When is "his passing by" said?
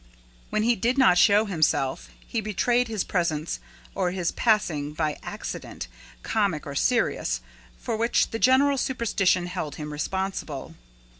4.09-5.19